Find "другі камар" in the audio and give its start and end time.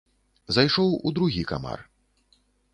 1.19-1.79